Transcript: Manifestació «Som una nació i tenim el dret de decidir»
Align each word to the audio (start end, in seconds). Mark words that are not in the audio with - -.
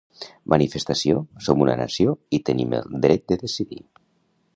Manifestació 0.53 1.19
«Som 1.47 1.61
una 1.65 1.75
nació 1.81 2.15
i 2.39 2.39
tenim 2.47 2.73
el 2.79 2.99
dret 3.07 3.27
de 3.33 3.39
decidir» 3.43 3.83